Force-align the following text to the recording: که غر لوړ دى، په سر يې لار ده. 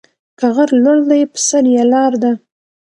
که 0.39 0.45
غر 0.55 0.69
لوړ 0.83 0.99
دى، 1.09 1.21
په 1.31 1.39
سر 1.47 1.63
يې 1.73 1.83
لار 1.91 2.13
ده. 2.23 2.31